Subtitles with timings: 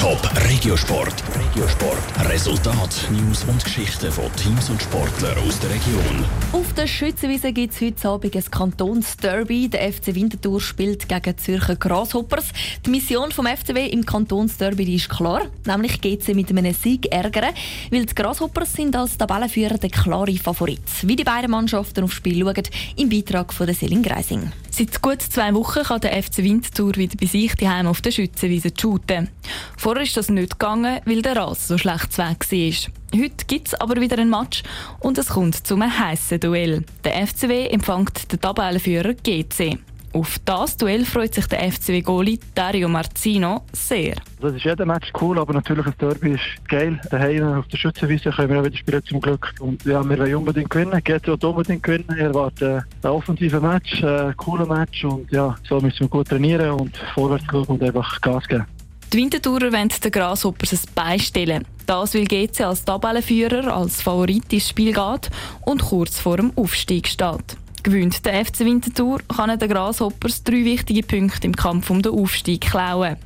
[0.00, 1.22] Top Regiosport.
[1.38, 2.30] Regiosport.
[2.30, 6.24] Resultat, News und Geschichten von Teams und Sportlern aus der Region.
[6.52, 9.68] Auf der Schützenwiese gibt es heute Abend ein Kantonsderby.
[9.68, 12.46] Der FC Winterthur spielt gegen Zürcher Grasshoppers.
[12.86, 17.52] Die Mission vom FCW im Kantonsderby ist klar, nämlich geht sie mit einem Sieg ärgern,
[17.90, 20.80] weil die Grasshoppers sind als Tabellenführer der klare Favorit.
[21.02, 22.64] Wie die beiden Mannschaften aufs Spiel schauen,
[22.96, 24.50] im Beitrag von Selin Greising.
[24.70, 28.12] Seit gut zwei Wochen kann der FC Winterthur wieder bei sich die Heim auf der
[28.12, 29.28] Schützenwiese shooten.
[29.76, 33.20] Vorher ist das nicht gegangen, weil der Rasen so schlecht weg war.
[33.20, 34.62] Heute gibt es aber wieder ein Match
[35.00, 36.84] und es kommt zu einem heissen Duell.
[37.04, 39.78] Der FCW empfängt den Tabellenführer GC.
[40.12, 44.16] Auf das Duell freut sich der FCW-Goli Dario Marzino sehr.
[44.40, 47.00] Das ist jeder Match cool, aber natürlich ein Derby ist geil.
[47.10, 49.54] Daheim auf der Schützenwiese können wir auch wieder spielen zum Glück.
[49.60, 52.06] Und ja, wir wollen unbedingt gewinnen, geht auch unbedingt gewinnen.
[52.08, 56.70] Wir erwarten ein offensives Match, ein cooler Match und ja, so müssen wir gut trainieren
[56.72, 58.66] und vorwärts schauen und einfach Gas geben.
[59.12, 61.64] Die Wintertourer wollen den Grasshoppers ein beistellen.
[61.86, 65.30] Das will GC als Tabellenführer, als Favorit ins Spiel geht
[65.62, 67.56] und kurz vor dem Aufstieg steht.
[67.82, 72.60] Gewinnt der FC Winterthur, kann den Grasshoppers drei wichtige Punkte im Kampf um den Aufstieg
[72.60, 73.16] klauen.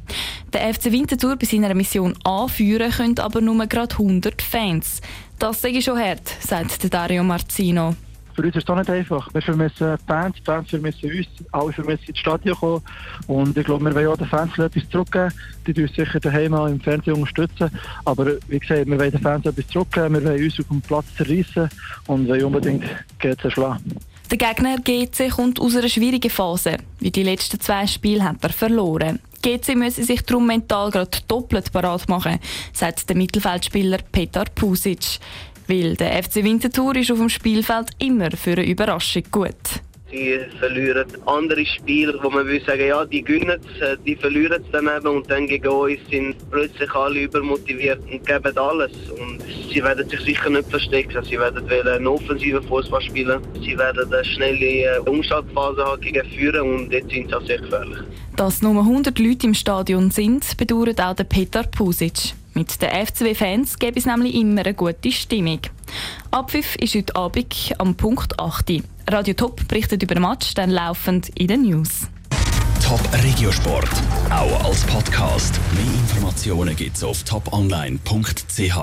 [0.52, 5.00] Der FC Winterthur bei seiner Mission anführen können aber nur gerade 100 Fans.
[5.40, 7.96] Das sage ich schon hart, sagt Dario Marzino.
[8.34, 9.32] Für uns ist es nicht einfach.
[9.32, 12.82] Wir vermissen Fans, die Fans vermissen uns, alle vermissen ins Stadion kommen.
[13.26, 15.32] Und ich glaube, wir wollen auch den Fans etwas zurückgeben.
[15.66, 17.70] Die uns sicher daheim auch im Fernsehen unterstützen.
[18.04, 21.06] Aber wie gesagt, wir wollen den Fans etwas zurückgeben, wir wollen uns auf dem Platz
[21.16, 21.68] zerreißen
[22.06, 22.84] und wollen unbedingt
[23.18, 23.96] GC schlagen.
[24.30, 26.78] Der Gegner GC kommt aus einer schwierigen Phase.
[26.98, 29.20] Wie die letzten zwei Spiele hat er verloren.
[29.42, 32.38] GC müsse sich darum mental gerade doppelt parat machen,
[32.72, 35.18] sagt der Mittelfeldspieler Petar Pusic.
[35.68, 39.54] Weil der FC Winterthur ist auf dem Spielfeld immer für eine Überraschung gut.
[40.14, 44.62] Sie verlieren andere Spieler, wo man würde sagen, ja, die gewinnen es, äh, die verlieren
[44.62, 48.92] es dann eben und dann gegen uns sind plötzlich alle übermotiviert und geben alles.
[49.10, 49.42] Und
[49.72, 51.24] sie werden sich sicher nicht verstecken.
[51.24, 53.40] Sie werden einen offensiven Fußball spielen.
[53.60, 57.98] Sie werden eine schnelle äh, Umschaltphase gegen Führen und jetzt sind sie auch sehr gefährlich.
[58.36, 62.34] Dass nur 100 Leute im Stadion sind, bedauert auch der Petar Pusic.
[62.54, 65.58] Mit den FCW-Fans gäbe es nämlich immer eine gute Stimmung.
[66.30, 68.84] Abpfiff ist heute Abend am Punkt 8.
[69.08, 72.08] Radio Top berichtet über den Match, dann laufend in den News.
[72.82, 73.88] Top Regiosport,
[74.30, 75.58] auch als Podcast.
[75.74, 78.74] Mehr Informationen gibt's auf toponline.ch.